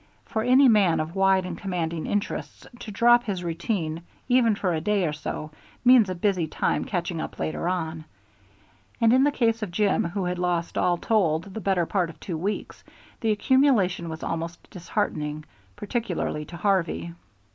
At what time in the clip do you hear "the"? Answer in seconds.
9.23-9.31, 11.53-11.61, 13.19-13.29